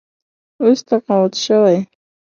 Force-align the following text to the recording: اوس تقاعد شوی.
اوس 0.61 0.79
تقاعد 0.89 1.33
شوی. 1.43 1.77